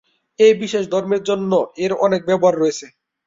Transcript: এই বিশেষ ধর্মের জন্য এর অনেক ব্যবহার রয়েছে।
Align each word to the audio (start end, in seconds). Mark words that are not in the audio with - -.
এই 0.39 0.53
বিশেষ 0.61 0.83
ধর্মের 0.91 1.21
জন্য 1.23 1.51
এর 1.83 1.91
অনেক 2.05 2.21
ব্যবহার 2.29 2.55
রয়েছে। 2.57 2.85